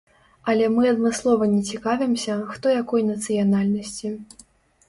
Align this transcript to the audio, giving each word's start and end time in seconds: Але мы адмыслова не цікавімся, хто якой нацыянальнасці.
Але 0.53 0.69
мы 0.77 0.85
адмыслова 0.93 1.49
не 1.51 1.59
цікавімся, 1.73 2.39
хто 2.55 2.65
якой 2.81 3.07
нацыянальнасці. 3.13 4.13